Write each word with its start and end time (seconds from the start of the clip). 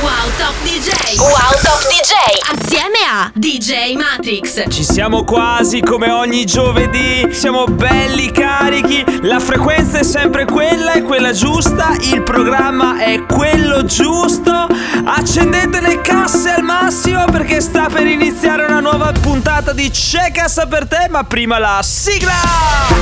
Wow 0.00 0.30
Top 0.36 0.54
DJ 0.62 1.18
Wow 1.18 1.52
Top 1.62 1.80
DJ 1.88 2.12
Assieme 2.52 2.98
a 3.10 3.30
DJ 3.32 3.94
Matrix. 3.94 4.64
Ci 4.68 4.84
siamo 4.84 5.24
quasi 5.24 5.80
come 5.80 6.10
ogni 6.10 6.44
giovedì, 6.44 7.26
siamo 7.32 7.64
belli 7.64 8.30
carichi, 8.30 9.04
la 9.22 9.40
frequenza 9.40 9.98
è 10.00 10.02
sempre 10.02 10.44
quella, 10.44 10.92
è 10.92 11.02
quella 11.02 11.32
giusta, 11.32 11.96
il 12.00 12.22
programma 12.22 12.98
è 12.98 13.24
quello 13.24 13.84
giusto. 13.84 14.66
Accendete 15.04 15.80
le 15.80 16.00
casse 16.02 16.50
al 16.50 16.62
massimo 16.62 17.24
perché 17.26 17.60
sta 17.60 17.88
per 17.90 18.06
iniziare 18.06 18.64
una 18.64 18.80
nuova 18.80 19.12
puntata 19.12 19.72
di 19.72 19.88
C'è 19.90 20.30
cassa 20.30 20.66
per 20.66 20.86
te, 20.86 21.06
ma 21.08 21.24
prima 21.24 21.58
la 21.58 21.80
sigla! 21.82 22.34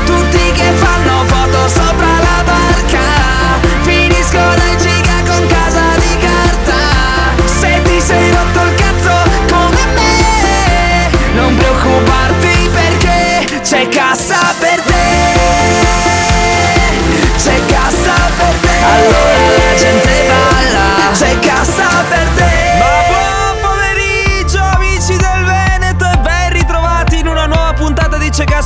Tutti 0.04 0.52
che 0.52 0.72
fanno 0.74 1.24
foto 1.24 1.68
sopra 1.68 2.06
la 2.06 2.42
barca, 2.44 3.00
finiscono 3.82 4.62
in 4.70 4.78
giga 4.78 4.93
c'è 14.14 14.53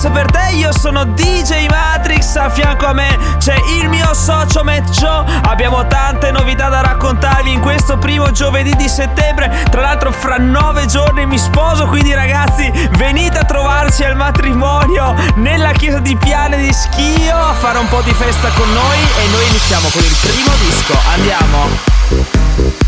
cassa 0.09 0.11
per 0.11 0.31
te. 0.31 0.57
Io 0.57 0.73
sono 0.73 1.05
DJ 1.05 1.69
Matrix, 1.69 2.37
a 2.37 2.49
fianco 2.51 2.87
a 2.87 2.93
me 2.93 3.17
c'è 3.39 3.57
il 3.79 3.89
mio 3.89 4.13
socio 4.15 4.65
Meccio. 4.65 5.25
Abbiamo 5.43 5.87
tante 5.87 6.31
novità 6.31 6.69
da 6.69 6.81
raccontarvi 6.81 7.53
in 7.53 7.61
questo 7.61 7.99
primo 7.99 8.31
giovedì 8.31 8.75
di 8.77 8.89
settembre. 8.89 9.65
Tra 9.71 9.83
l'altro 9.83 10.11
fra 10.11 10.37
nove 10.37 10.87
giorni 10.87 11.27
mi 11.27 11.39
sposo, 11.39 11.87
quindi 11.87 12.15
ragazzi 12.15 12.71
venite 12.93 13.39
a 13.39 13.45
trovarci 13.45 14.05
al 14.05 14.17
matrimonio 14.17 15.15
nella 15.37 15.73
chiesa 15.73 15.99
di 15.99 16.17
Piane 16.17 16.59
di 16.59 16.73
Schio 16.73 17.37
a 17.37 17.53
fare 17.53 17.79
un 17.79 17.89
po' 17.89 18.01
di 18.03 18.13
festa 18.13 18.49
con 18.51 18.73
noi 18.73 18.99
e 18.99 19.29
noi 19.31 19.47
iniziamo 19.49 19.89
con 19.89 20.03
il 20.03 20.17
primo 20.21 20.51
disco. 20.61 20.99
Andiamo. 21.15 22.88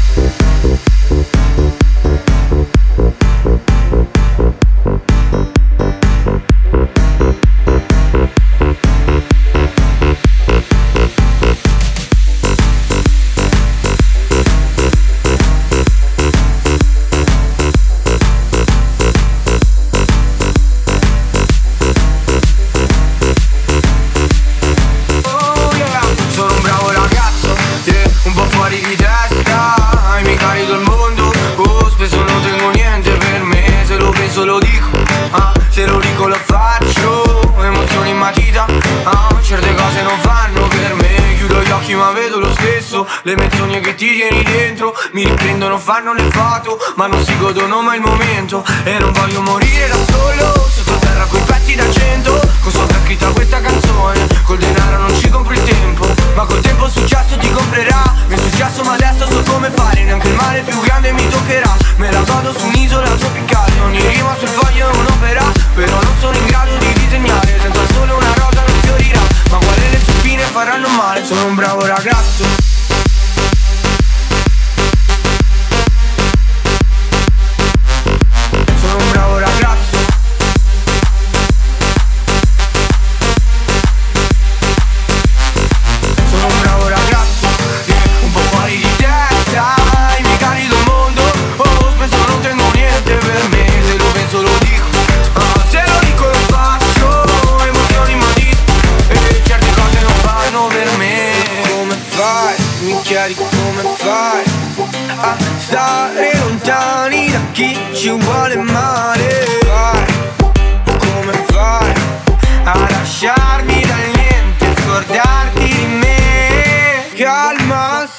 Fanno 45.91 46.13
le 46.13 46.31
foto 46.31 46.79
Ma 46.95 47.09
non 47.09 47.25
si 47.25 47.37
godono 47.37 47.83
mai 47.83 47.97
il 47.97 48.03
momento. 48.05 48.65
E 48.85 48.99
non 48.99 49.11
voglio 49.13 49.43
morire 49.43 49.89
da 49.89 49.97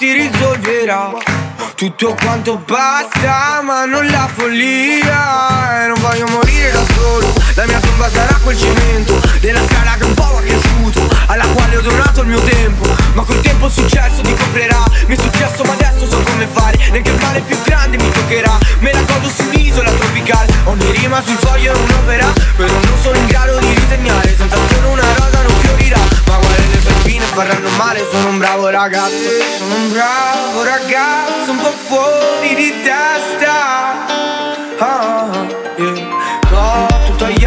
si 0.02 0.14
risolverà. 0.14 1.14
Tutto 1.76 2.16
quanto 2.20 2.58
basta, 2.66 3.62
ma 3.62 3.86
non 3.86 4.04
la 4.08 4.28
follia. 4.34 5.84
E 5.84 5.88
non 5.90 6.00
voglio 6.02 6.26
morire 6.28 6.72
da 6.72 6.84
solo. 6.96 7.32
La 7.54 7.68
mia 7.68 7.80
tomba 7.80 8.10
sarà 8.10 8.36
quel 8.42 8.58
cemento 8.58 9.22
della 9.42 9.62
scala 9.70 9.94
che 10.00 10.06
un 10.06 10.14
po' 10.16 10.38
ha 10.38 10.42
cresciuto, 10.42 11.08
alla 11.28 11.46
quale 11.54 11.78
ho 11.78 11.82
donato 11.82 12.22
il 12.22 12.30
mio 12.30 12.42
tempo. 12.42 12.88
Ma 13.14 13.22
col 13.22 13.42
tempo 13.42 13.68
il 13.68 13.72
successo 13.72 14.22
ti 14.24 14.34
comprerà. 14.34 14.84
Mi 15.06 15.16
è 15.16 15.20
successo, 15.22 15.64
ma 15.66 15.74
adesso 15.74 16.10
so 16.10 16.18
come 16.24 16.48
fare. 16.52 16.78
Neanche 16.90 17.12
il 17.12 17.44
più 17.44 17.62
grande 17.64 17.98
mi 17.98 18.12
toccherà. 18.12 18.58
Me 18.80 18.92
la 18.92 19.02
godo 19.02 19.30
su 19.30 19.44
un'isola 19.44 19.92
tropicale. 19.92 20.52
Ogni 20.64 20.92
rima 20.94 21.22
sul 21.22 21.38
foglio 21.38 21.74
è 21.74 21.78
un'opera. 21.78 22.26
Però 22.58 22.74
non 22.74 22.98
sono 23.00 23.18
in 23.18 23.28
grado 23.28 23.60
di 23.60 23.74
disegnare. 23.76 24.36
Senza 24.36 24.58
solo 24.74 24.90
una 24.94 25.11
spine 27.22 27.26
faranno 27.28 27.70
male. 27.78 28.08
Sono 28.12 28.30
un 28.30 28.38
bravo 28.38 28.70
ragazzo. 28.70 29.30
Sono 29.58 29.76
un 29.76 29.92
bravo 29.92 30.64
ragazzo. 30.64 31.52
Un 31.52 31.58
po' 31.58 31.74
fuori 31.88 32.56
di 32.56 32.82
testa. 32.82 34.06
Ah, 34.80 35.48
yeah. 35.78 36.88
Tutto 37.06 37.26
agli 37.26 37.46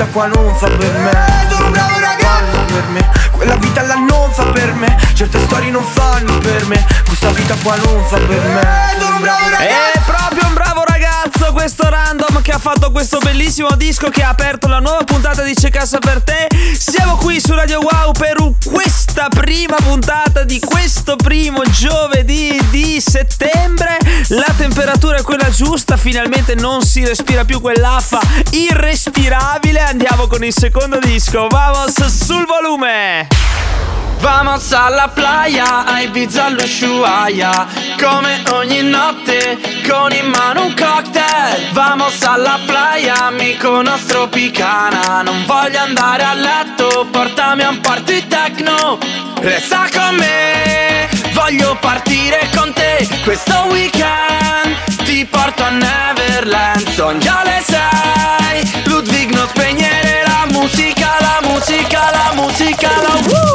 vita 0.00 0.06
qua 0.12 0.26
non 0.28 0.54
fa 0.56 0.66
per 0.66 0.92
me. 0.92 1.46
Sono 1.50 1.66
un 1.66 1.72
bravo 1.72 1.98
ragazzo 1.98 2.58
per 2.72 2.84
me. 2.88 3.10
Quella 3.32 3.56
vita 3.56 3.82
là 3.82 3.94
non 3.96 4.32
fa 4.32 4.44
per 4.44 4.72
me. 4.72 4.96
Certe 5.12 5.38
storie 5.40 5.70
non 5.70 5.84
fanno 5.84 6.38
per 6.38 6.64
me. 6.66 6.86
Questa 7.06 7.28
vita 7.30 7.54
qua 7.62 7.76
non 7.76 8.02
fa 8.06 8.16
per 8.16 8.40
me. 8.40 8.96
Sono 8.98 9.16
un 9.16 9.20
bravo 9.20 9.48
ragazzo. 9.50 9.62
È 9.62 10.00
proprio 10.06 10.46
un 10.46 10.54
bravo 10.54 10.59
questo 11.52 11.88
random 11.88 12.42
che 12.42 12.52
ha 12.52 12.58
fatto 12.58 12.90
questo 12.90 13.18
bellissimo 13.18 13.70
disco 13.76 14.08
che 14.08 14.22
ha 14.22 14.28
aperto 14.28 14.68
la 14.68 14.78
nuova 14.78 15.04
puntata 15.04 15.42
di 15.42 15.54
C'è 15.54 15.70
Cassa 15.70 15.98
per 15.98 16.22
te. 16.22 16.48
Siamo 16.76 17.16
qui 17.16 17.40
su 17.40 17.54
Radio 17.54 17.80
Wow 17.80 18.12
per 18.12 18.36
questa 18.64 19.28
prima 19.28 19.76
puntata 19.76 20.44
di 20.44 20.60
questo 20.60 21.16
primo 21.16 21.62
giovedì 21.70 22.58
di 22.70 23.00
settembre. 23.00 23.98
La 24.28 24.52
temperatura 24.56 25.18
è 25.18 25.22
quella 25.22 25.50
giusta, 25.50 25.96
finalmente 25.96 26.54
non 26.54 26.82
si 26.82 27.04
respira 27.04 27.44
più 27.44 27.60
quell'affa 27.60 28.20
irrespirabile. 28.50 29.80
Andiamo 29.80 30.26
con 30.26 30.44
il 30.44 30.52
secondo 30.52 30.98
disco. 30.98 31.46
Vamos 31.48 32.04
sul 32.06 32.46
volume! 32.46 33.69
Vamos 34.20 34.72
alla 34.72 35.08
playa, 35.08 35.86
a 35.86 36.02
Ibiza 36.02 36.44
all'Ushuaia 36.44 37.66
Come 37.98 38.42
ogni 38.52 38.82
notte, 38.82 39.58
con 39.88 40.12
in 40.12 40.26
mano 40.26 40.66
un 40.66 40.74
cocktail. 40.74 41.70
Vamos 41.72 42.22
alla 42.22 42.58
playa, 42.66 43.26
amico 43.26 43.82
nostro 43.82 44.28
picana. 44.28 45.22
Non 45.22 45.44
voglio 45.46 45.80
andare 45.80 46.22
a 46.22 46.34
letto, 46.34 47.06
portami 47.10 47.62
a 47.62 47.70
un 47.70 47.80
party 47.80 48.26
techno. 48.26 48.98
Resta 49.40 49.86
con 49.92 50.16
me, 50.16 50.89
voglio 51.50 51.76
partire 51.80 52.48
con 52.54 52.72
te. 52.72 53.08
Questo 53.24 53.66
weekend 53.70 55.02
ti 55.04 55.24
porto 55.24 55.64
a 55.64 55.70
Neverland. 55.70 56.88
Son 56.90 57.18
già 57.18 57.42
le 57.42 57.60
sei, 57.66 58.84
Ludwig 58.84 59.32
non 59.32 59.48
spegnere 59.48 60.22
la 60.24 60.46
musica, 60.50 61.16
la 61.18 61.40
musica, 61.48 62.10
la 62.12 62.32
musica, 62.34 62.90
la 63.02 63.20
woo! 63.26 63.50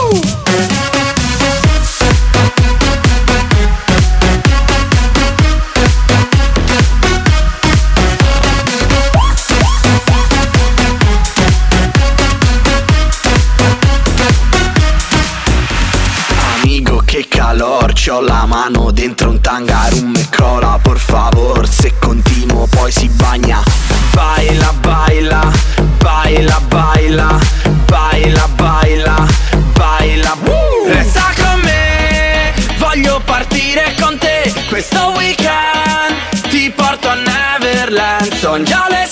Calor, 17.30 17.85
c'ho 17.96 18.20
la 18.20 18.46
mano 18.46 18.92
dentro 18.92 19.30
un 19.30 19.40
tangarum 19.40 20.14
e 20.16 20.28
cola, 20.36 20.78
por 20.82 21.00
favor, 21.00 21.68
se 21.68 21.94
continuo 21.98 22.68
poi 22.68 22.92
si 22.92 23.08
bagna. 23.08 23.64
Baila, 24.12 24.74
baila, 24.82 25.52
baila, 25.98 26.60
baila, 26.68 27.40
baila, 27.86 28.48
baila, 28.56 29.28
baila. 29.74 30.38
Woo! 30.44 30.94
Resta 30.94 31.32
con 31.38 31.60
me, 31.64 32.54
voglio 32.78 33.22
partire 33.26 33.96
con 34.00 34.18
te 34.18 34.54
Questo 34.70 35.14
weekend 35.16 36.50
ti 36.50 36.72
porto 36.76 37.10
a 37.10 37.16
Neverland 37.16 38.34
Son 38.36 38.64
già 38.64 38.86
le 38.90 39.08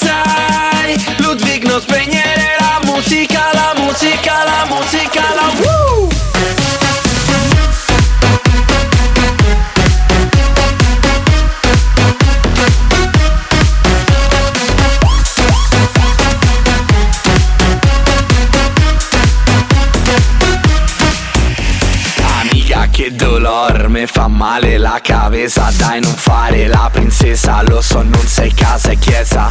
cabeza 25.33 25.71
Dai, 25.77 25.99
non 25.99 26.13
fare 26.13 26.67
la 26.67 26.89
princesa, 26.91 27.63
lo 27.63 27.81
so, 27.81 28.03
non 28.03 28.25
sei 28.27 28.53
casa 28.53 28.91
e 28.91 28.99
chiesa. 28.99 29.49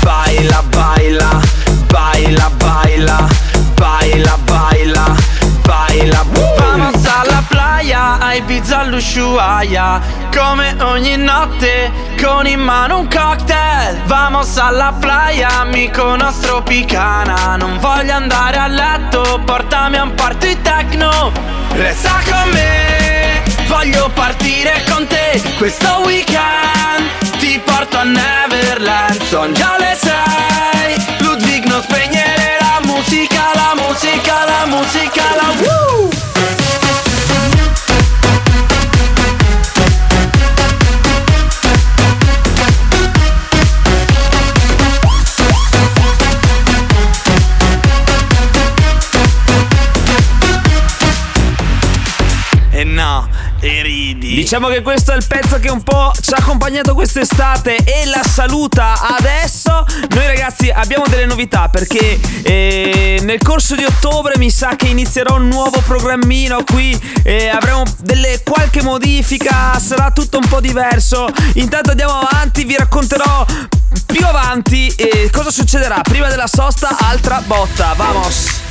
Baila, 0.00 0.62
baila, 0.68 1.40
baila, 1.86 2.50
baila, 2.50 3.28
baila, 3.74 4.38
baila, 4.44 5.16
baila! 5.62 6.24
Vamos 6.56 7.04
alla 7.06 7.42
playa, 7.48 8.18
a 8.20 8.34
Ibiza 8.34 8.78
all'Ushuaia. 8.78 10.00
Come 10.32 10.76
ogni 10.80 11.16
notte, 11.16 11.90
con 12.22 12.46
in 12.46 12.60
mano 12.60 13.00
un 13.00 13.08
cocktail. 13.08 14.02
Vamos 14.06 14.56
alla 14.56 14.94
playa, 15.00 15.48
amico 15.60 16.14
nostro 16.14 16.62
picana. 16.62 17.56
Non 17.56 17.78
voglio 17.78 18.14
andare 18.14 18.56
a 18.56 18.68
letto, 18.68 19.40
portami 19.44 19.96
a 19.96 20.04
un 20.04 20.14
party 20.14 20.62
techno. 20.62 21.32
Resta 21.72 22.20
con 22.24 22.50
me, 22.52 23.03
voglio 23.74 24.08
partire 24.10 24.84
con 24.88 25.06
te 25.06 25.42
Questo 25.58 26.02
weekend 26.04 27.38
ti 27.38 27.60
porto 27.64 27.98
a 27.98 28.04
Neverland 28.04 29.20
Son 29.24 29.52
già 29.52 29.76
le 29.78 29.96
sei, 30.00 31.04
Ludwig 31.18 31.64
non 31.64 31.82
spegnere 31.82 32.56
la 32.60 32.78
musica, 32.82 33.50
la 33.54 33.74
musica, 33.74 34.44
la 34.44 34.66
musica, 34.66 35.22
la! 35.36 35.43
Diciamo 54.44 54.68
che 54.68 54.82
questo 54.82 55.12
è 55.12 55.16
il 55.16 55.24
pezzo 55.26 55.58
che 55.58 55.70
un 55.70 55.82
po' 55.82 56.12
ci 56.20 56.34
ha 56.34 56.36
accompagnato 56.38 56.92
quest'estate 56.92 57.76
e 57.76 58.04
la 58.04 58.22
saluta 58.22 59.16
adesso. 59.16 59.86
Noi 60.10 60.26
ragazzi 60.26 60.68
abbiamo 60.68 61.06
delle 61.08 61.24
novità 61.24 61.70
perché 61.70 62.20
eh, 62.42 63.20
nel 63.22 63.38
corso 63.42 63.74
di 63.74 63.84
ottobre 63.84 64.36
mi 64.36 64.50
sa 64.50 64.76
che 64.76 64.88
inizierò 64.88 65.36
un 65.36 65.48
nuovo 65.48 65.80
programmino 65.86 66.62
qui, 66.62 66.94
eh, 67.22 67.48
avremo 67.48 67.84
delle, 68.00 68.42
qualche 68.44 68.82
modifica, 68.82 69.78
sarà 69.78 70.10
tutto 70.10 70.36
un 70.36 70.46
po' 70.46 70.60
diverso. 70.60 71.26
Intanto 71.54 71.92
andiamo 71.92 72.12
avanti, 72.12 72.64
vi 72.64 72.76
racconterò 72.76 73.46
più 74.04 74.26
avanti 74.26 74.88
eh, 74.94 75.30
cosa 75.32 75.50
succederà. 75.50 76.02
Prima 76.02 76.28
della 76.28 76.46
sosta, 76.46 76.98
altra 77.00 77.42
botta, 77.46 77.94
vamos! 77.96 78.62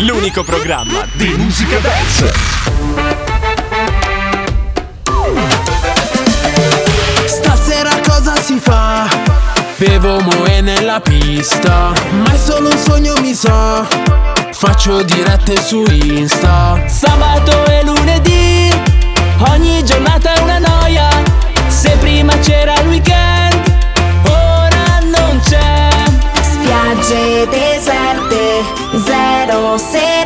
l'unico 0.00 0.44
programma 0.44 1.06
di 1.14 1.28
musica 1.36 1.78
dance. 1.78 2.32
Stasera 7.26 7.90
cosa 8.06 8.40
si 8.40 8.58
fa? 8.58 9.08
Bevo 9.76 10.20
moe 10.20 10.60
nella 10.60 11.00
pista, 11.00 11.92
ma 12.10 12.32
è 12.32 12.36
solo 12.36 12.70
un 12.70 12.78
sogno 12.78 13.14
mi 13.20 13.34
sa. 13.34 13.86
Faccio 14.52 15.02
dirette 15.02 15.60
su 15.60 15.84
Insta. 15.88 16.84
Sabato 16.86 17.64
e 17.66 17.84
lunedì, 17.84 18.70
ogni 19.50 19.82
giornata 19.84 20.34
è 20.34 20.40
una 20.40 20.58
noia. 20.58 21.08
Se 21.68 21.90
prima 21.98 22.36
c'era 22.38 22.74
il 22.80 22.88
weekend, 22.88 23.76
ora 24.26 25.00
non 25.04 25.40
c'è. 25.44 25.88
Spiagge 26.40 27.48
deserte 27.48 28.27
zero 29.00 29.76
six. 29.78 30.17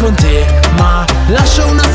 con 0.00 0.14
te, 0.16 0.46
ma 0.78 1.04
lascio 1.28 1.66
una 1.68 1.89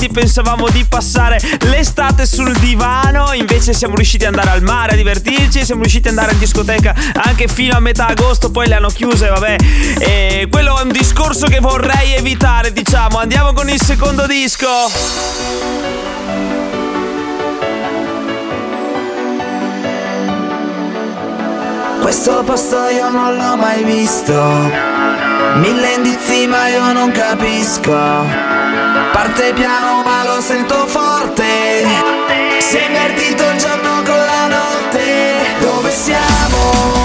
quindi 0.00 0.18
pensavamo 0.18 0.66
di 0.70 0.82
passare 0.88 1.38
l'estate 1.64 2.24
sul 2.24 2.56
divano, 2.58 3.34
invece 3.34 3.74
siamo 3.74 3.94
riusciti 3.96 4.24
ad 4.24 4.34
andare 4.34 4.56
al 4.56 4.62
mare 4.62 4.92
a 4.92 4.96
divertirci, 4.96 5.62
siamo 5.62 5.82
riusciti 5.82 6.08
ad 6.08 6.16
andare 6.16 6.32
in 6.32 6.38
discoteca 6.38 6.94
anche 7.22 7.46
fino 7.48 7.76
a 7.76 7.80
metà 7.80 8.06
agosto, 8.06 8.50
poi 8.50 8.66
le 8.66 8.76
hanno 8.76 8.88
chiuse, 8.88 9.28
vabbè. 9.28 9.56
E 9.98 10.48
quello 10.50 10.78
è 10.78 10.82
un 10.82 10.88
discorso 10.90 11.46
che 11.48 11.60
vorrei 11.60 12.14
evitare, 12.14 12.72
diciamo. 12.72 13.18
Andiamo 13.18 13.52
con 13.52 13.68
il 13.68 13.78
secondo 13.78 14.26
disco. 14.26 14.68
Questo 22.00 22.42
posto 22.44 22.88
io 22.88 23.10
non 23.10 23.36
l'ho 23.36 23.56
mai 23.56 23.84
visto 23.84 24.32
Mille 25.56 25.92
indizi 25.94 26.46
ma 26.46 26.66
io 26.68 26.92
non 26.92 27.12
capisco 27.12 28.59
Parte 29.12 29.52
piano 29.52 30.02
ma 30.02 30.24
lo 30.24 30.40
sento 30.40 30.86
forte 30.86 31.84
Si 32.58 32.76
è 32.76 32.86
invertito 32.86 33.42
il 33.50 33.58
giorno 33.58 34.02
con 34.02 34.16
la 34.16 34.46
notte 34.46 35.56
Dove 35.60 35.90
siamo? 35.90 36.99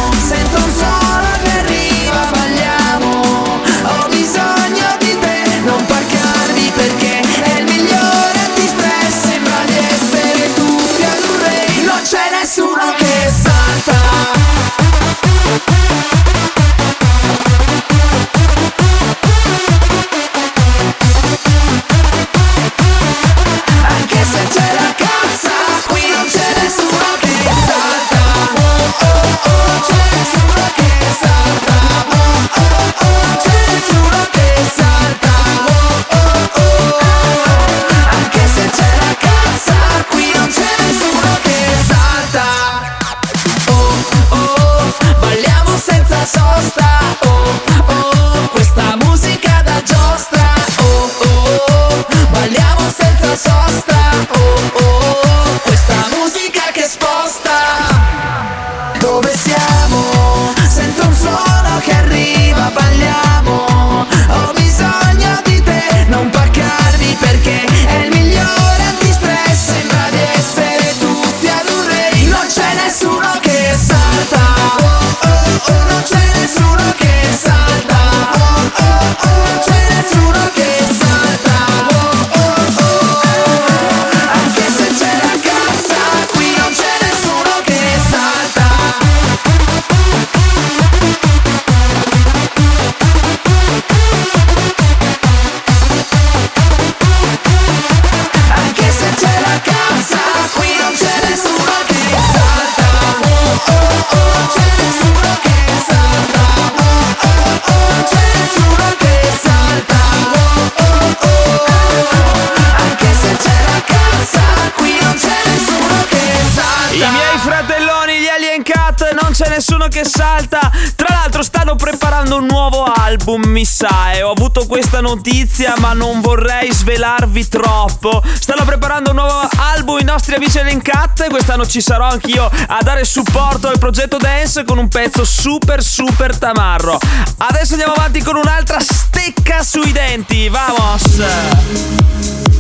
Cinzia 130.35 130.37
Vicele 130.37 130.71
in 130.71 130.81
Cat. 130.81 131.29
Quest'anno 131.29 131.65
ci 131.65 131.81
sarò 131.81 132.07
anch'io 132.07 132.49
a 132.67 132.81
dare 132.81 133.05
supporto 133.05 133.67
al 133.67 133.77
progetto 133.77 134.17
Dance 134.17 134.63
con 134.63 134.77
un 134.77 134.87
pezzo 134.87 135.23
super 135.23 135.83
super 135.83 136.37
tamarro. 136.37 136.99
Adesso 137.37 137.73
andiamo 137.73 137.93
avanti 137.93 138.21
con 138.21 138.35
un'altra 138.35 138.79
stecca 138.79 139.63
sui 139.63 139.91
denti. 139.91 140.49
Vamos! 140.49 142.54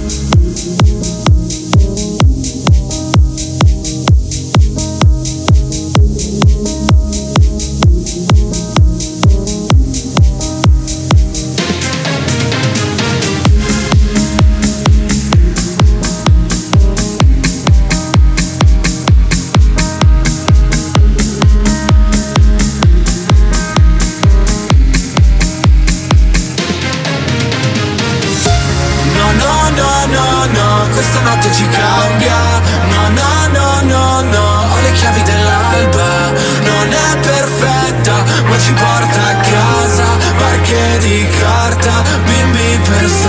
ti 31.55 31.67
cambia. 31.69 32.39
No, 32.91 33.01
no, 33.19 33.31
no, 33.57 33.81
no, 33.81 34.21
no. 34.21 34.45
Ho 34.73 34.81
le 34.81 34.91
chiavi 34.91 35.23
dell'alba. 35.23 36.09
Non 36.69 36.87
è 36.91 37.17
perfetta 37.19 38.15
Ma 38.47 38.57
ci 38.59 38.73
porta 38.73 39.21
a 39.31 39.35
casa. 39.53 40.07
Barche 40.37 40.97
di 40.99 41.27
carta 41.39 42.03
Bimbi 42.25 42.79
per 42.83 43.09
sempre 43.09 43.24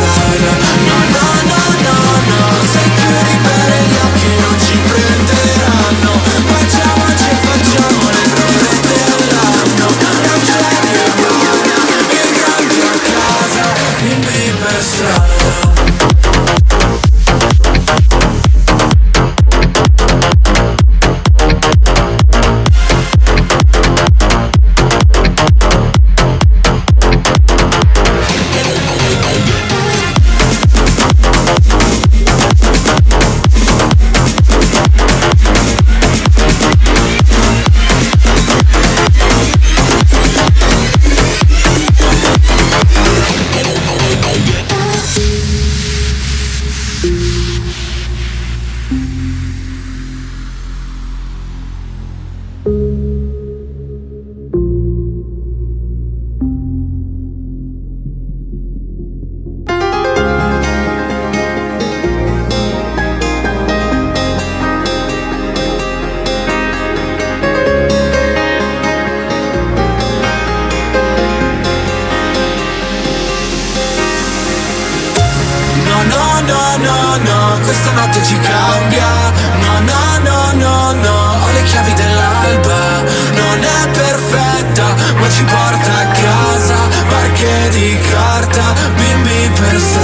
better 89.61 89.96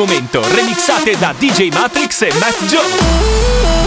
momento, 0.00 0.40
remixate 0.54 1.14
da 1.16 1.34
DJ 1.34 1.70
Matrix 1.70 2.22
e 2.22 2.32
Matt 2.38 2.56
Joe. 2.70 3.79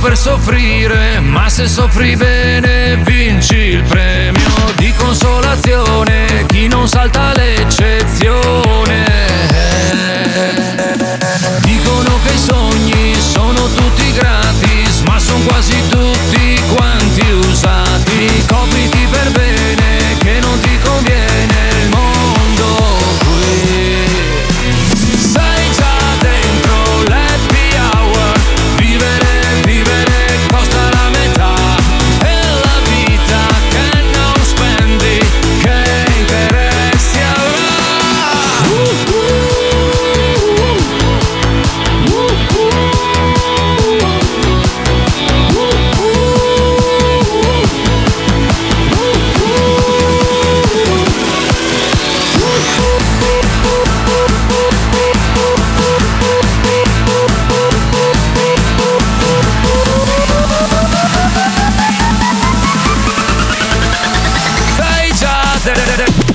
per 0.00 0.16
soffrire, 0.16 1.20
ma 1.20 1.48
se 1.48 1.68
soffri 1.68 2.16
bene 2.16 2.96
vinci 3.04 3.56
il 3.56 3.82
premio 3.82 4.48
di 4.76 4.92
consolazione. 4.96 6.46
Chi 6.46 6.68
non 6.68 6.88
salta 6.88 7.32
le 7.34 7.39
Yeah. 65.66 66.29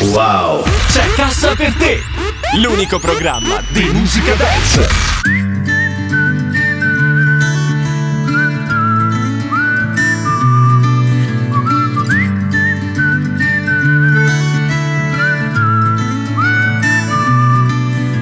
Wow! 0.00 0.62
C'è 0.62 1.12
cassa 1.14 1.54
per 1.56 1.72
te! 1.74 2.00
L'unico 2.56 3.00
programma 3.00 3.60
di 3.68 3.82
musica 3.92 4.32
dance! 4.34 4.88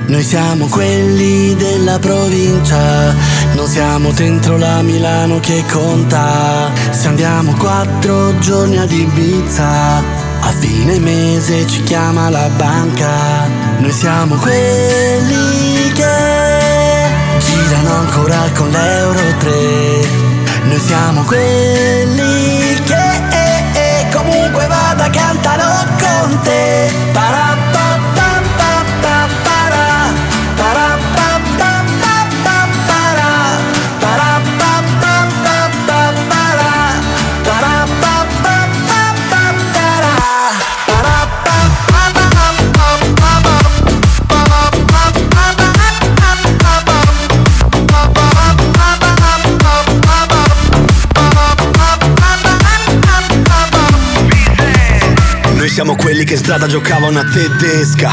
Noi 0.07 0.23
siamo 0.23 0.67
quelli 0.69 1.55
della 1.57 1.99
provincia, 1.99 3.13
non 3.55 3.67
siamo 3.67 4.13
dentro 4.13 4.57
la 4.57 4.81
Milano 4.81 5.41
che 5.41 5.63
conta. 5.71 6.71
Se 6.91 7.09
andiamo 7.09 7.53
quattro 7.55 8.39
giorni 8.39 8.79
ad 8.79 8.91
Ibiza, 8.91 10.16
a 10.47 10.53
fine 10.53 11.01
mese 11.01 11.67
ci 11.67 11.83
chiama 11.83 12.31
la 12.31 12.49
banca, 12.51 13.49
noi 13.79 13.91
siamo 13.91 14.37
quelli 14.37 15.91
che 15.93 17.09
girano 17.39 17.95
ancora 17.97 18.49
con 18.55 18.69
l'euro 18.71 19.21
3. 19.39 19.51
Noi 20.69 20.79
siamo 20.79 21.23
quelli 21.23 22.81
che 22.85 22.95
eh, 22.95 23.65
eh, 23.75 24.05
eh 24.05 24.09
comunque 24.15 24.69
vada 24.69 25.11
cantano 25.11 25.85
con 25.99 26.41
te. 26.43 27.06
Quelli 56.17 56.25
che 56.31 56.35
in 56.35 56.41
strada 56.41 56.67
giocavano 56.67 57.19
a 57.19 57.25
tedesca 57.25 58.11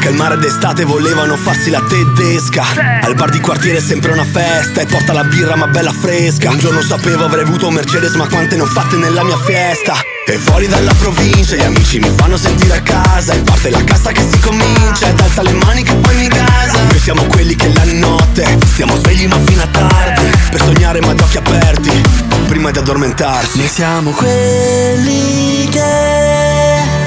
Che 0.00 0.08
al 0.08 0.14
mare 0.14 0.36
d'estate 0.36 0.84
volevano 0.84 1.34
farsi 1.36 1.70
la 1.70 1.80
tedesca 1.80 2.62
Al 3.00 3.14
bar 3.14 3.30
di 3.30 3.40
quartiere 3.40 3.78
è 3.78 3.80
sempre 3.80 4.12
una 4.12 4.24
festa 4.24 4.82
E 4.82 4.86
porta 4.86 5.14
la 5.14 5.24
birra 5.24 5.56
ma 5.56 5.66
bella 5.66 5.92
fresca. 5.92 6.50
Un 6.50 6.58
giorno 6.58 6.82
sapevo 6.82 7.24
avrei 7.24 7.44
avuto 7.44 7.68
un 7.68 7.74
Mercedes 7.74 8.14
Ma 8.16 8.28
quante 8.28 8.56
ne 8.56 8.62
ho 8.62 8.66
fatte 8.66 8.96
nella 8.96 9.24
mia 9.24 9.38
fiesta. 9.38 9.94
E 10.26 10.36
fuori 10.36 10.66
dalla 10.66 10.92
provincia 10.92 11.56
gli 11.56 11.62
amici 11.62 11.98
mi 12.00 12.10
fanno 12.14 12.36
sentire 12.36 12.76
a 12.76 12.82
casa. 12.82 13.32
E 13.32 13.38
parte 13.38 13.70
la 13.70 13.82
cassa 13.82 14.12
che 14.12 14.26
si 14.30 14.38
comincia 14.40 15.08
Ed 15.08 15.18
alza 15.18 15.40
le 15.40 15.52
mani 15.52 15.82
che 15.84 15.94
poi 15.94 16.16
mi 16.16 16.28
casa 16.28 16.82
Noi 16.82 16.98
siamo 16.98 17.22
quelli 17.24 17.56
che 17.56 17.72
la 17.72 17.84
notte 17.92 18.58
Stiamo 18.66 18.94
svegli 18.96 19.26
ma 19.26 19.38
fino 19.46 19.62
a 19.62 19.66
tardi. 19.68 20.30
Per 20.50 20.62
sognare 20.62 21.00
ma 21.00 21.14
di 21.14 21.22
occhi 21.22 21.38
aperti 21.38 22.02
Prima 22.46 22.70
di 22.70 22.78
addormentarsi. 22.78 23.56
Noi 23.56 23.68
siamo 23.68 24.10
quelli 24.10 25.68
che 25.70 26.31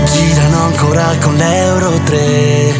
girano 0.05 0.65
ancora 0.65 1.15
con 1.21 1.35
l'Euro 1.35 1.99
3 2.03 2.73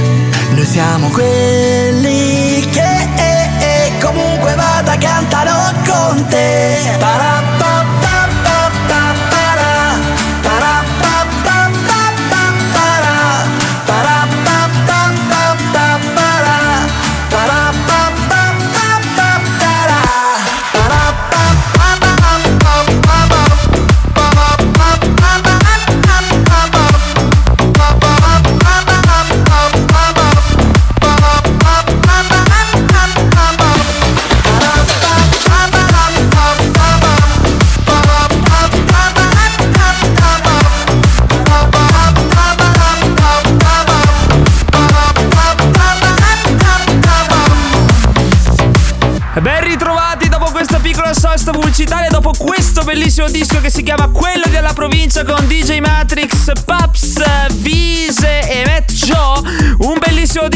Noi 0.52 0.66
siamo 0.66 1.10
quelli 1.10 2.68
che 2.72 3.08
eh, 3.16 3.50
eh, 3.60 3.92
comunque 4.02 4.56
vada 4.56 4.98
cantano 4.98 5.72
con 5.86 6.26
te. 6.28 6.96
Parapapapapara, 7.00 7.45
bellissimo 52.98 53.28
disco 53.28 53.60
che 53.60 53.70
si 53.70 53.84
chiama 53.84 54.08
Quello 54.08 54.46
della 54.50 54.72
provincia 54.72 55.26
con 55.26 55.46
DJ 55.48 55.80
Matrix, 55.80 56.54
Paps, 56.64 57.22
Vise 57.56 58.50
e 58.50 58.64
bellissimo 58.64 58.75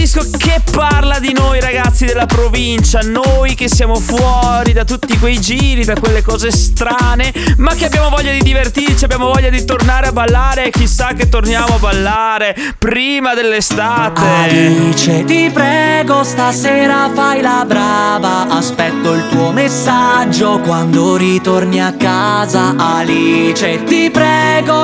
disco 0.10 0.28
che 0.40 0.60
parla 0.72 1.20
di 1.20 1.34
noi 1.34 1.60
ragazzi 1.60 2.06
della 2.06 2.26
provincia, 2.26 3.00
noi 3.02 3.54
che 3.54 3.70
siamo 3.70 3.94
fuori 3.96 4.74
da 4.74 4.84
tutti 4.84 5.16
quei 5.20 5.40
giri, 5.40 5.86
da 5.86 5.94
quelle 5.94 6.24
cose 6.24 6.52
strane, 6.52 7.32
ma 7.58 7.76
che 7.76 7.86
abbiamo 7.86 8.10
voglia 8.10 8.32
di 8.32 8.42
divertirci, 8.42 9.04
abbiamo 9.04 9.28
voglia 9.28 9.50
di 9.50 9.64
tornare 9.64 10.08
a 10.08 10.12
ballare 10.12 10.66
e 10.66 10.70
chissà 10.72 11.14
che 11.14 11.30
torniamo 11.30 11.76
a 11.76 11.78
ballare 11.78 12.56
prima 12.80 13.36
dell'estate. 13.36 14.22
Alice, 14.22 15.26
ti 15.26 15.52
prego, 15.54 16.24
stasera 16.24 17.12
fai 17.14 17.42
la 17.42 17.64
brava. 17.68 18.48
Aspetto 18.50 19.14
il 19.14 19.28
tuo 19.30 19.52
messaggio 19.52 20.60
quando 20.60 21.18
ritorni 21.18 21.82
a 21.82 21.94
casa. 21.94 22.74
Alice, 22.76 23.84
ti 23.84 24.10
prego 24.10 24.19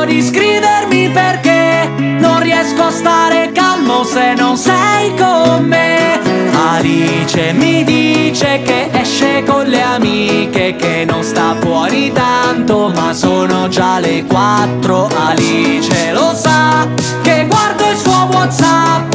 di 0.05 0.21
scrivermi 0.21 1.09
perché 1.09 1.89
non 1.97 2.39
riesco 2.39 2.83
a 2.83 2.91
stare 2.91 3.51
calmo 3.51 4.03
se 4.03 4.33
non 4.35 4.55
sei 4.55 5.13
con 5.15 5.65
me. 5.65 6.19
Alice 6.53 7.51
mi 7.53 7.83
dice 7.83 8.61
che 8.63 8.89
esce 8.91 9.43
con 9.43 9.65
le 9.65 9.81
amiche, 9.81 10.75
che 10.75 11.05
non 11.05 11.23
sta 11.23 11.55
fuori 11.59 12.11
tanto, 12.11 12.91
ma 12.95 13.13
sono 13.13 13.67
già 13.67 13.99
le 13.99 14.23
quattro. 14.25 15.09
Alice 15.13 16.11
lo 16.13 16.33
sa 16.35 16.87
che 17.23 17.45
guardo 17.47 17.89
il 17.89 17.97
suo 17.97 18.29
WhatsApp, 18.31 19.11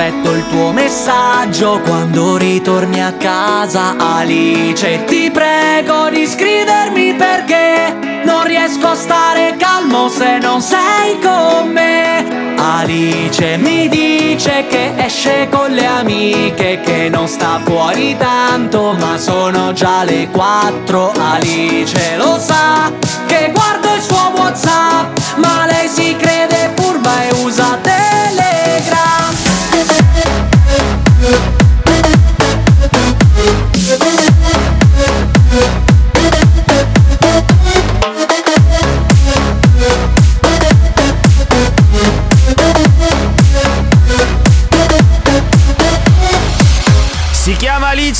Aspetto 0.00 0.30
il 0.30 0.46
tuo 0.46 0.70
messaggio 0.70 1.80
quando 1.80 2.36
ritorni 2.36 3.02
a 3.02 3.14
casa. 3.14 3.96
Alice, 3.98 5.04
ti 5.06 5.28
prego 5.28 6.08
di 6.08 6.24
scrivermi 6.24 7.14
perché 7.14 8.22
non 8.22 8.44
riesco 8.44 8.86
a 8.86 8.94
stare 8.94 9.56
calmo 9.58 10.08
se 10.08 10.38
non 10.38 10.62
sei 10.62 11.18
con 11.18 11.72
me. 11.72 12.54
Alice 12.58 13.56
mi 13.56 13.88
dice 13.88 14.66
che 14.68 14.92
esce 14.98 15.48
con 15.50 15.72
le 15.72 15.86
amiche, 15.86 16.80
che 16.80 17.08
non 17.08 17.26
sta 17.26 17.60
fuori 17.64 18.16
tanto, 18.16 18.94
ma 19.00 19.18
sono 19.18 19.72
già 19.72 20.04
le 20.04 20.28
quattro. 20.30 21.10
Alice 21.10 22.16
lo 22.18 22.38
sa 22.38 22.92
che 23.26 23.50
guardo 23.52 23.92
il 23.96 24.02
suo 24.02 24.32
WhatsApp, 24.36 25.18
ma 25.38 25.66
lei 25.66 25.88
si 25.88 26.14
crede 26.14 26.70
furba 26.76 27.24
e 27.24 27.32
usa 27.42 27.76
Telegram. 27.82 29.17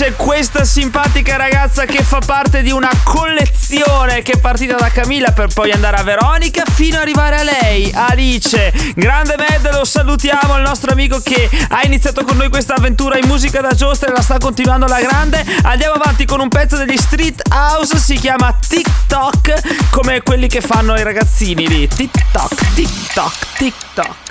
Dice 0.08 0.14
questa 0.16 0.64
simpatica 0.64 1.36
ragazza 1.36 1.84
che 1.84 2.02
fa 2.02 2.20
parte 2.24 2.62
di 2.62 2.70
una 2.70 2.90
collezione 3.02 4.22
che 4.22 4.32
è 4.32 4.38
partita 4.38 4.74
da 4.76 4.88
Camilla 4.88 5.32
per 5.32 5.48
poi 5.52 5.70
andare 5.70 5.98
a 5.98 6.02
Veronica 6.02 6.64
fino 6.64 6.96
ad 6.96 7.02
arrivare 7.02 7.36
a 7.36 7.42
lei, 7.42 7.92
Alice. 7.92 8.72
Grande 8.94 9.34
Med, 9.36 9.70
lo 9.70 9.84
salutiamo, 9.84 10.56
il 10.56 10.62
nostro 10.62 10.92
amico 10.92 11.20
che 11.20 11.50
ha 11.68 11.82
iniziato 11.84 12.24
con 12.24 12.38
noi 12.38 12.48
questa 12.48 12.74
avventura 12.74 13.18
in 13.18 13.26
musica 13.26 13.60
da 13.60 13.74
giostra 13.74 14.08
e 14.08 14.12
la 14.12 14.22
sta 14.22 14.38
continuando 14.38 14.86
alla 14.86 15.00
grande. 15.00 15.44
Andiamo 15.62 15.94
avanti 15.94 16.24
con 16.24 16.40
un 16.40 16.48
pezzo 16.48 16.76
degli 16.76 16.96
Street 16.96 17.42
House, 17.50 17.98
si 17.98 18.14
chiama 18.14 18.56
TikTok, 18.66 19.90
come 19.90 20.22
quelli 20.22 20.48
che 20.48 20.62
fanno 20.62 20.96
i 20.96 21.02
ragazzini 21.02 21.68
lì. 21.68 21.86
TikTok, 21.86 22.72
TikTok, 22.74 23.34
TikTok. 23.58 24.27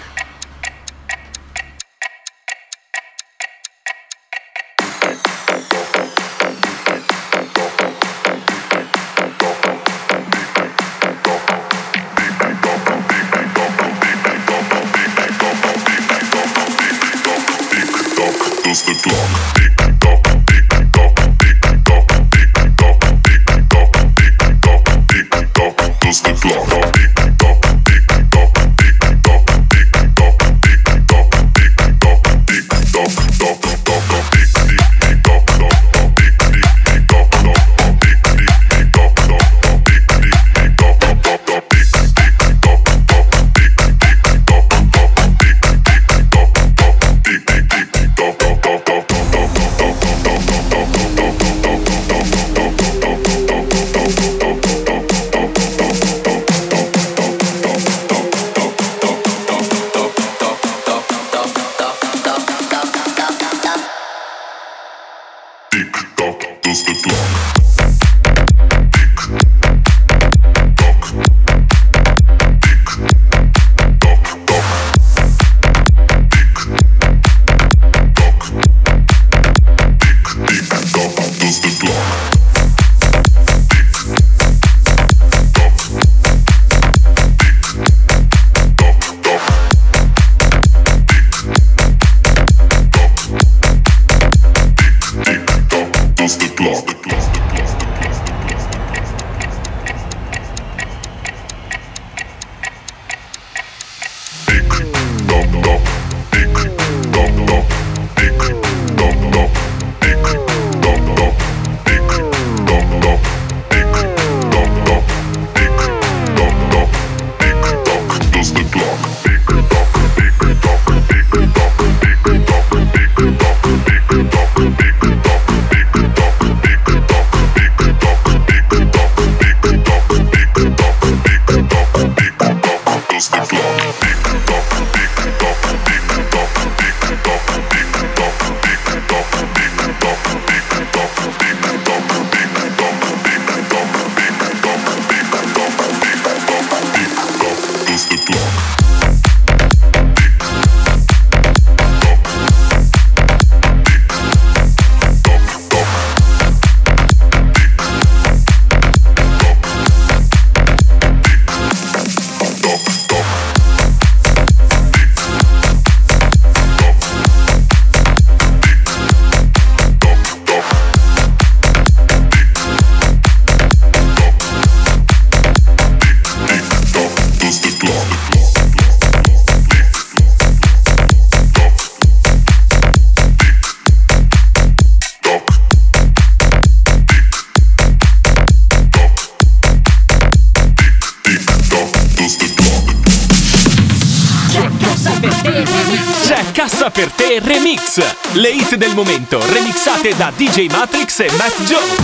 Le 198.38 198.50
hit 198.52 198.76
del 198.76 198.94
momento 198.94 199.40
remixate 199.52 200.16
da 200.16 200.32
DJ 200.36 200.68
Matrix 200.70 201.22
e 201.22 201.32
Matt 201.38 201.60
Joe. 201.64 201.96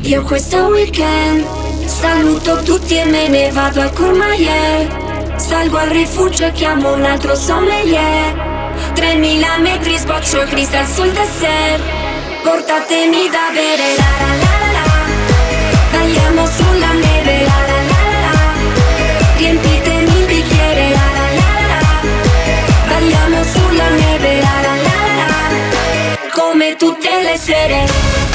Io 0.00 0.22
questo 0.22 0.66
weekend 0.66 1.46
saluto 1.86 2.62
tutti 2.64 2.96
e 2.96 3.04
me 3.04 3.28
ne 3.28 3.52
vado 3.52 3.80
a 3.80 3.90
Courmayeur. 3.90 5.36
Salgo 5.36 5.76
al 5.76 5.90
rifugio 5.90 6.46
e 6.46 6.52
chiamo 6.52 6.94
un 6.94 7.04
altro 7.04 7.36
sommelier. 7.36 8.74
3000 8.94 9.58
metri 9.58 9.96
sboccio 9.98 10.42
cristal 10.48 10.88
sul 10.88 11.12
dessert. 11.12 11.82
Portatemi 12.42 13.28
da 13.30 13.50
bere 13.52 13.94
la 13.96 14.26
la 14.26 14.34
la 14.34 14.45
city. 27.36 28.25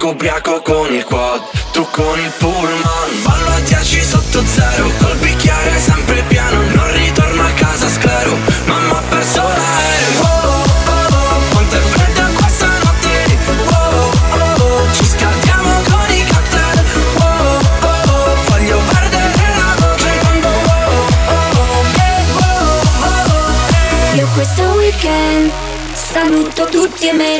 Parco 0.00 0.14
ubriaco 0.14 0.62
con 0.62 0.90
il 0.94 1.04
quad, 1.04 1.42
tu 1.72 1.86
con 1.90 2.18
il 2.18 2.32
pullman. 2.38 3.22
Ballo 3.22 3.50
a 3.50 3.60
10 3.60 4.02
sotto 4.02 4.42
zero, 4.46 4.90
col 4.98 5.14
bicchiere 5.18 5.78
sempre 5.78 6.22
piano 6.26 6.62
Non 6.72 6.90
ritorno 6.94 7.42
a 7.42 7.50
casa 7.50 7.86
sclero, 7.86 8.34
mamma 8.64 8.96
ha 8.96 9.02
perso 9.10 9.42
l'aereo. 9.42 10.20
Oh, 10.22 10.26
oh, 10.26 10.90
oh, 10.90 11.34
oh, 11.34 11.40
quanto 11.52 11.76
è 11.76 11.80
fredda 11.80 12.30
questa 12.34 12.66
notte. 12.82 13.38
Oh, 13.68 14.10
oh, 14.38 14.62
oh, 14.64 14.92
ci 14.92 15.04
scaldiamo 15.04 15.70
con 15.90 16.14
i 16.16 16.24
cocktail. 16.32 16.82
Oh, 17.18 17.58
oh, 17.84 18.10
oh, 18.10 18.36
voglio 18.48 18.80
perdere 18.90 19.54
la 19.54 19.86
voce. 19.86 20.18
Quando 20.22 20.48
Oh, 20.48 21.10
oh, 21.28 21.60
oh, 21.60 21.84
eh, 22.00 22.24
oh, 22.38 23.04
oh, 23.04 23.34
oh, 23.34 24.14
eh. 24.14 24.16
Io 24.16 24.26
questo 24.32 24.62
weekend 24.62 25.50
saluto 25.92 26.64
tutti 26.64 27.06
e 27.06 27.12
me 27.12 27.39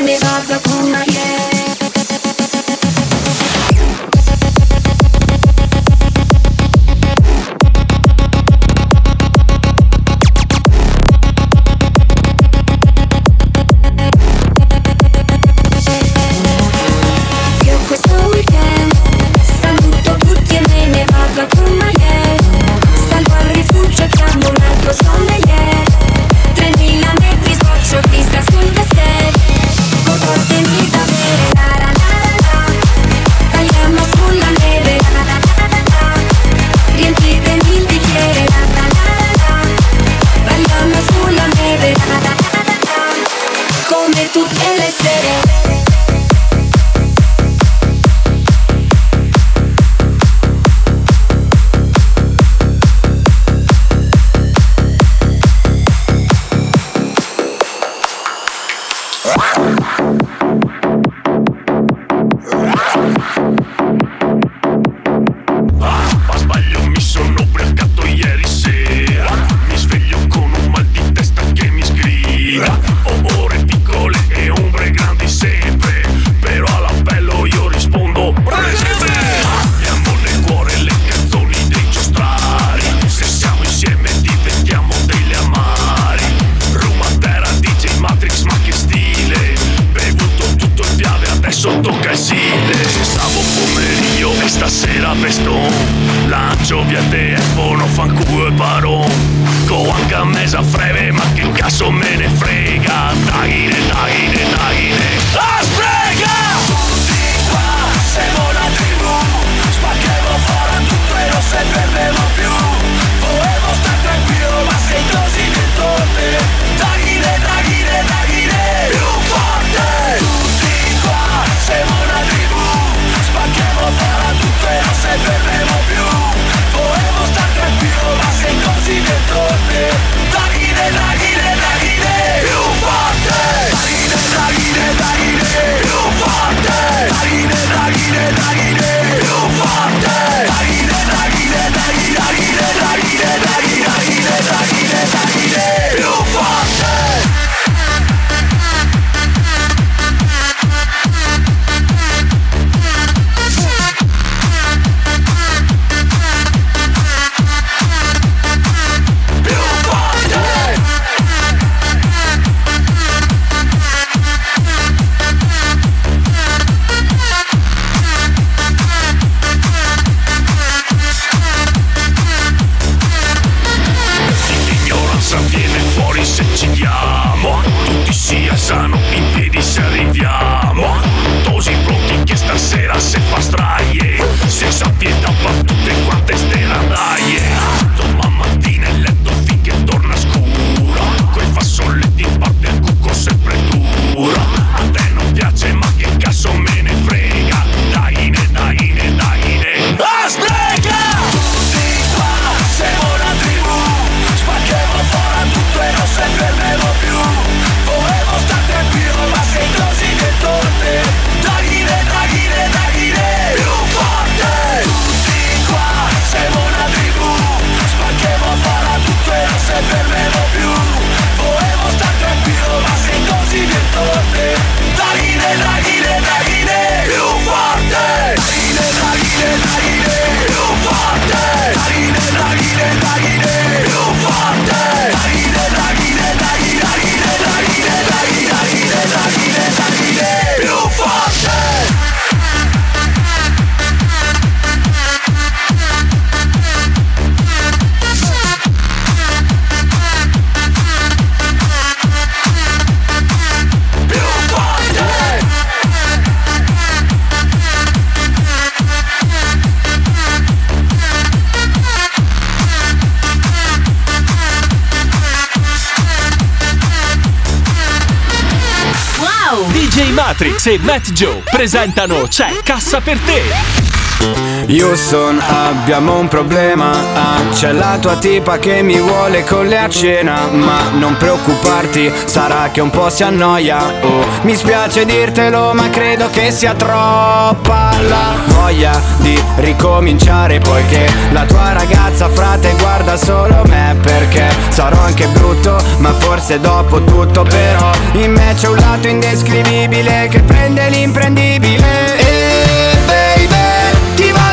Matrix 270.11 270.65
e 270.65 270.77
Matt 270.79 271.11
Joe 271.11 271.41
presentano 271.49 272.27
C'è 272.27 272.57
cassa 272.63 272.99
per 272.99 273.17
te. 273.19 274.50
Houston, 274.67 275.39
abbiamo 275.39 276.19
un 276.19 276.27
problema. 276.27 276.91
Ah, 276.91 277.41
c'è 277.51 277.71
la 277.71 277.97
tua 277.99 278.15
tipa 278.17 278.57
che 278.57 278.81
mi 278.81 278.99
vuole 278.99 279.43
con 279.43 279.67
le 279.67 279.77
a 279.77 279.89
cena. 279.89 280.47
Ma 280.51 280.89
non 280.97 281.17
preoccuparti, 281.17 282.11
sarà 282.25 282.69
che 282.71 282.81
un 282.81 282.89
po' 282.89 283.09
si 283.09 283.23
annoia. 283.23 283.81
Oh, 284.01 284.25
mi 284.41 284.55
spiace 284.55 285.05
dirtelo, 285.05 285.73
ma 285.73 285.89
credo 285.89 286.29
che 286.29 286.51
sia 286.51 286.73
troppa 286.73 287.91
la 288.07 288.35
voglia 288.45 288.99
di 289.17 289.39
ricominciare. 289.57 290.59
Poiché 290.59 291.11
la 291.31 291.45
tua 291.45 291.73
ragazza, 291.73 292.29
frate, 292.29 292.75
guarda 292.79 293.17
solo 293.17 293.63
me. 293.67 293.97
Perché 294.01 294.47
sarò 294.69 294.99
anche 295.01 295.27
brutto, 295.27 295.77
ma 295.97 296.13
forse 296.13 296.59
dopo 296.59 297.03
tutto, 297.03 297.43
però 297.43 297.91
in 298.13 298.31
me 298.31 298.53
c'è 298.55 298.67
un 298.67 298.77
lato 298.77 299.07
indescrivibile 299.07 300.27
che 300.29 300.41
prende 300.41 300.89
l'imprendibile. 300.89 302.17
E 302.17 302.61
va 302.65 302.70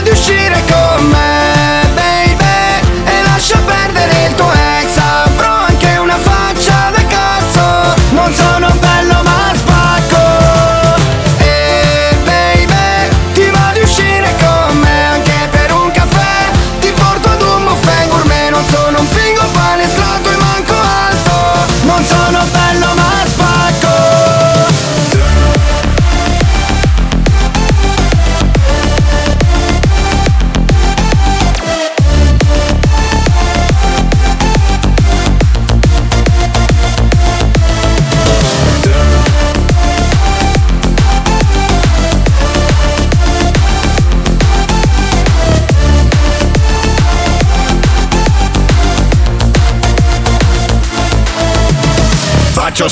di 0.09 0.14
uscire 0.14 0.62
con 0.70 1.06
me, 1.09 1.82
baby 1.94 3.11
E 3.11 3.22
lascia 3.24 3.59
perdere 3.59 4.26
il 4.26 4.34
tuo 4.34 4.50
ex 4.52 4.67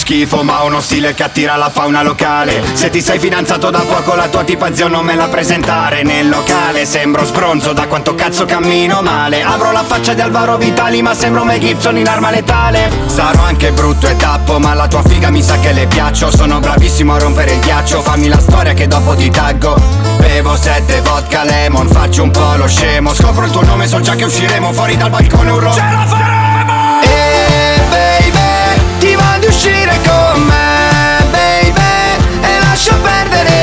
schifo 0.06 0.44
ma 0.44 0.62
ho 0.62 0.66
uno 0.66 0.80
stile 0.80 1.14
che 1.14 1.24
attira 1.24 1.56
la 1.56 1.68
fauna 1.68 2.00
locale. 2.02 2.62
Se 2.74 2.90
ti 2.90 3.00
sei 3.00 3.18
fidanzato 3.18 3.70
da 3.70 3.80
poco 3.80 4.14
la 4.14 4.28
tua 4.28 4.44
tipa 4.44 4.72
zio 4.72 4.86
non 4.86 5.04
me 5.04 5.16
la 5.16 5.26
presentare. 5.26 6.04
Nel 6.04 6.28
locale 6.28 6.86
sembro 6.86 7.24
sbronzo 7.24 7.72
da 7.72 7.88
quanto 7.88 8.14
cazzo 8.14 8.44
cammino 8.44 9.02
male. 9.02 9.42
Avrò 9.42 9.72
la 9.72 9.82
faccia 9.82 10.14
di 10.14 10.20
Alvaro 10.20 10.58
Vitali 10.58 11.02
ma 11.02 11.12
sembro 11.12 11.42
Mel 11.42 11.58
Gibson 11.58 11.98
in 11.98 12.06
arma 12.06 12.30
letale. 12.30 12.88
Sarò 13.06 13.42
anche 13.42 13.72
brutto 13.72 14.06
e 14.06 14.16
tappo 14.16 14.60
ma 14.60 14.74
la 14.74 14.86
tua 14.86 15.02
figa 15.02 15.30
mi 15.30 15.42
sa 15.42 15.58
che 15.58 15.72
le 15.72 15.88
piaccio. 15.88 16.30
Sono 16.30 16.60
bravissimo 16.60 17.12
a 17.12 17.18
rompere 17.18 17.54
il 17.54 17.58
ghiaccio 17.58 18.00
Fammi 18.00 18.28
la 18.28 18.38
storia 18.38 18.74
che 18.74 18.86
dopo 18.86 19.16
ti 19.16 19.28
taggo. 19.28 19.74
Bevo 20.18 20.54
sette 20.56 21.00
vodka 21.00 21.42
lemon 21.42 21.88
Faccio 21.88 22.22
un 22.22 22.30
po' 22.30 22.54
lo 22.54 22.68
scemo. 22.68 23.12
Scopro 23.12 23.44
il 23.44 23.50
tuo 23.50 23.64
nome 23.64 23.88
so 23.88 24.00
già 24.00 24.14
che 24.14 24.24
usciremo 24.24 24.72
Fuori 24.72 24.96
dal 24.96 25.10
balcone 25.10 25.50
urlo. 25.50 25.72
Ce 25.72 25.80
la 25.80 26.06
faremo! 26.06 26.55
Lascia 32.86 33.00
perdere 33.02 33.55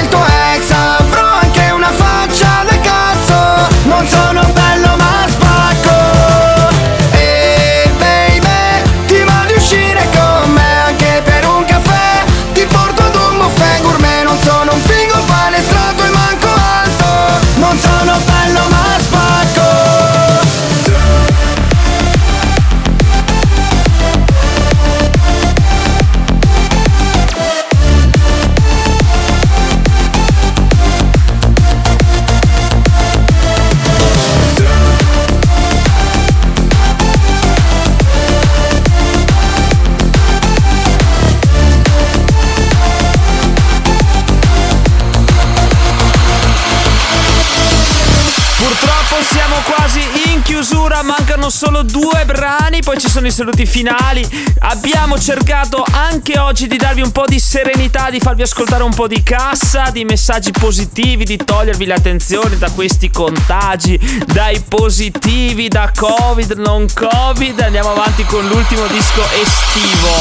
mancano 51.44 51.50
solo 51.50 51.84
due 51.84 52.24
brani, 52.26 52.82
poi 52.82 52.98
ci 53.00 53.10
sono 53.10 53.28
i 53.28 53.32
saluti 53.32 53.66
finali. 53.66 54.26
Abbiamo 54.60 55.20
cercato 55.20 55.84
anche 55.91 56.39
oggi 56.39 56.68
di 56.68 56.78
darvi 56.78 57.02
un 57.02 57.12
po' 57.12 57.26
di 57.26 57.39
serenità, 57.39 58.10
di 58.10 58.20
farvi 58.20 58.44
ascoltare 58.44 58.84
un 58.84 58.94
po' 58.94 59.08
di 59.08 59.22
cassa, 59.24 59.89
di 59.91 60.06
messaggi 60.06 60.52
positivi, 60.52 61.26
di 61.26 61.38
togliervi 61.38 61.86
l'attenzione 61.86 62.58
da 62.58 62.70
questi 62.72 63.10
contagi, 63.10 64.00
dai 64.32 64.62
positivi, 64.68 65.68
da 65.68 65.91
Covid, 65.94 66.54
non 66.54 66.88
Covid. 66.94 67.60
Andiamo 67.60 67.91
avanti 67.91 68.24
con 68.26 68.46
l'ultimo 68.48 68.86
disco 68.88 69.22
estivo. 69.41 70.12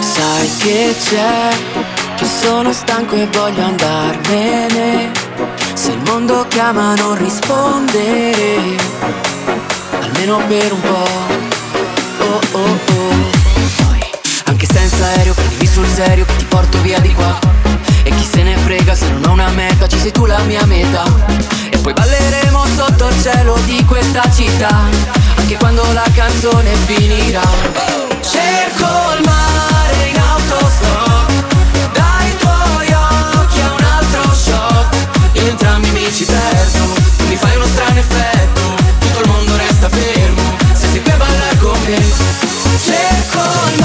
Sai 0.00 0.50
che 0.58 0.94
c'è, 0.98 1.77
che 2.18 2.26
sono 2.26 2.72
stanco 2.72 3.14
e 3.14 3.28
voglio 3.28 3.62
andarmene. 3.62 5.12
Se 5.74 5.92
il 5.92 6.00
mondo 6.04 6.44
chiama 6.48 6.94
non 6.96 7.16
rispondere, 7.16 8.76
almeno 10.00 10.40
per 10.48 10.72
un 10.72 10.80
po'. 10.80 11.08
Oh 12.18 12.40
oh 12.52 12.58
oh. 12.58 13.14
Poi, 13.76 14.00
anche 14.46 14.66
senza 14.66 15.04
aereo, 15.04 15.32
prendimi 15.32 15.66
sul 15.66 15.86
serio 15.86 16.24
che 16.24 16.36
ti 16.36 16.44
porto 16.46 16.80
via 16.80 16.98
di 16.98 17.14
qua. 17.14 17.38
E 18.02 18.10
chi 18.10 18.24
se 18.24 18.42
ne 18.42 18.56
frega 18.56 18.96
se 18.96 19.08
non 19.10 19.24
ho 19.28 19.32
una 19.32 19.50
meta, 19.50 19.86
ci 19.86 19.98
sei 19.98 20.10
tu 20.10 20.26
la 20.26 20.40
mia 20.40 20.66
meta. 20.66 21.04
E 21.70 21.78
poi 21.78 21.92
balleremo 21.92 22.64
sotto 22.74 23.06
il 23.06 23.22
cielo 23.22 23.56
di 23.64 23.84
questa 23.84 24.28
città, 24.34 24.74
anche 25.36 25.56
quando 25.56 25.84
la 25.92 26.06
canzone 26.12 26.74
finirà. 26.84 27.48
Cerco 28.20 28.86
il 29.16 29.24
mare 29.24 29.77
ci 36.12 36.24
perdo 36.24 36.94
Tu 37.18 37.26
mi 37.26 37.36
fai 37.36 37.56
uno 37.56 37.66
strano 37.66 37.98
effetto 37.98 38.60
Tutto 38.98 39.20
il 39.20 39.28
mondo 39.28 39.56
resta 39.56 39.88
fermo 39.88 40.56
Se 40.72 40.86
sei 40.88 41.02
qui 41.02 41.10
a 41.10 41.16
ballare 41.16 41.56
con 41.58 41.78
me 41.84 41.98
Cerco 42.82 43.77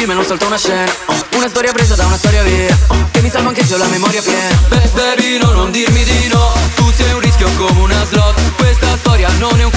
film 0.00 0.10
e 0.12 0.14
non 0.14 0.24
soltanto 0.24 0.46
una 0.46 0.56
scena. 0.56 0.90
Oh, 1.06 1.36
Una 1.36 1.48
storia 1.48 1.72
presa 1.72 1.94
da 1.94 2.06
una 2.06 2.16
storia 2.16 2.42
vera 2.42 2.76
oh, 2.88 3.08
Che 3.10 3.20
mi 3.20 3.28
salva 3.28 3.48
anche 3.48 3.62
ho 3.70 3.76
la 3.76 3.86
memoria 3.86 4.22
piena. 4.22 4.56
Beh 4.68 4.88
baby 4.94 5.38
no, 5.38 5.52
non 5.52 5.70
dirmi 5.70 6.02
di 6.04 6.28
no 6.28 6.52
Tu 6.74 6.90
sei 6.92 7.12
un 7.12 7.20
rischio 7.20 7.48
come 7.56 7.80
una 7.80 8.04
slot. 8.06 8.54
Questa 8.56 8.96
storia 8.96 9.28
non 9.38 9.60
è 9.60 9.64
un 9.64 9.70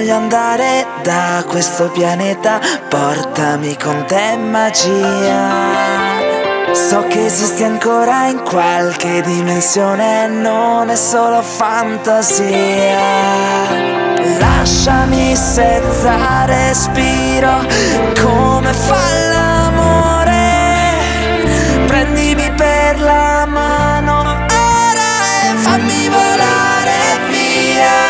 voglio 0.00 0.14
andare 0.14 0.86
da 1.02 1.44
questo 1.46 1.90
pianeta, 1.90 2.58
portami 2.88 3.76
con 3.76 4.06
te 4.06 4.34
magia. 4.38 5.50
So 6.72 7.04
che 7.06 7.26
esisti 7.26 7.64
ancora 7.64 8.28
in 8.28 8.40
qualche 8.40 9.20
dimensione, 9.20 10.26
non 10.26 10.88
è 10.88 10.96
solo 10.96 11.42
fantasia. 11.42 12.96
Lasciami 14.38 15.36
senza 15.36 16.46
respiro, 16.46 17.58
come 18.22 18.72
fa 18.72 19.04
l'amore. 19.32 20.48
Prendimi 21.86 22.50
per 22.52 23.00
la 23.02 23.44
mano 23.44 24.20
ora 24.22 25.10
e 25.44 25.56
fammi 25.56 26.08
volare 26.08 27.18
via. 27.28 28.08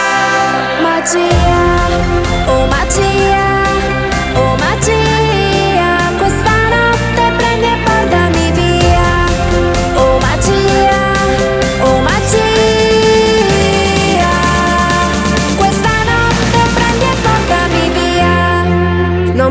Magia, 0.83 1.70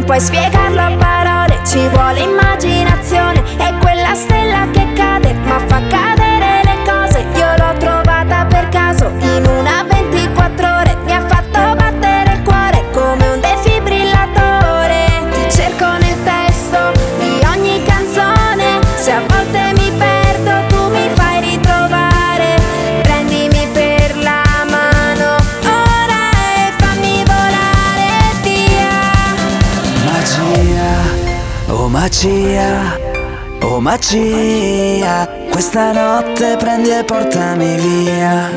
puoi 0.09 0.19
spiegarlo 0.21 0.81
a 0.81 0.95
parole, 0.97 1.61
ci 1.63 1.87
vuole 1.89 2.21
immaginazione, 2.21 3.43
è 3.57 3.77
quella 3.77 4.15
stella 4.15 4.67
che 4.71 4.91
cade, 4.93 5.33
ma 5.33 5.59
fa 5.59 5.85
cadere 5.87 6.18
Magia, 32.21 32.99
oh 33.63 33.79
magia, 33.79 35.25
questa 35.51 35.93
notte 35.93 36.57
prendi 36.57 36.89
e 36.89 37.01
portami 37.05 37.77
via. 37.77 38.49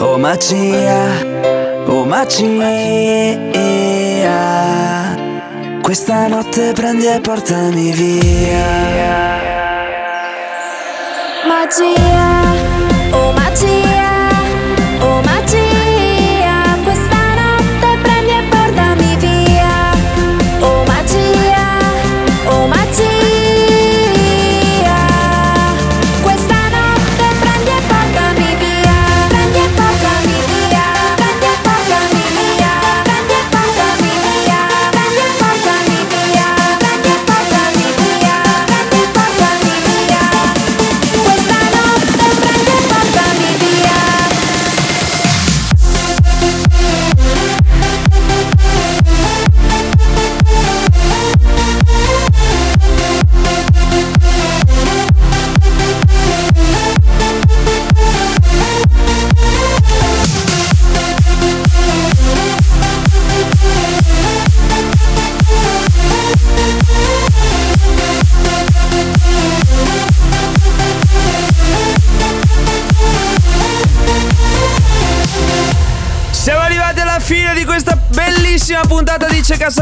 Oh 0.00 0.18
magia, 0.18 0.98
oh 1.86 2.04
magia, 2.04 2.66
questa 5.80 6.26
notte 6.26 6.72
prendi 6.72 7.06
e 7.06 7.20
portami 7.20 7.92
via. 7.92 8.66
Magia, 11.46 12.52
oh 13.12 13.30
magia, 13.30 13.87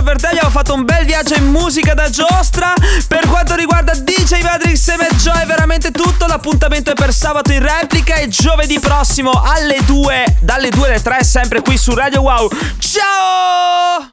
per 0.02 0.18
te. 0.18 0.26
Abbiamo 0.28 0.50
fatto 0.50 0.74
un 0.74 0.84
bel 0.84 1.04
viaggio 1.04 1.34
in 1.34 1.46
musica 1.46 1.94
da 1.94 2.10
giostra. 2.10 2.72
Per 3.06 3.26
quanto 3.28 3.54
riguarda 3.54 3.94
DJ 3.94 4.42
Matrix 4.42 4.88
e 4.88 4.96
Matt 4.96 5.14
Joy, 5.14 5.42
è 5.42 5.46
veramente 5.46 5.90
tutto. 5.90 6.26
L'appuntamento 6.26 6.90
è 6.90 6.94
per 6.94 7.12
sabato 7.12 7.52
in 7.52 7.60
replica 7.60 8.16
e 8.16 8.28
giovedì 8.28 8.80
prossimo 8.80 9.30
alle 9.30 9.78
2, 9.84 10.38
dalle 10.40 10.70
2 10.70 10.86
alle 10.88 11.02
3, 11.02 11.22
sempre 11.22 11.60
qui 11.60 11.78
su 11.78 11.94
Radio 11.94 12.22
Wow. 12.22 12.50
Ciao! 12.78 14.04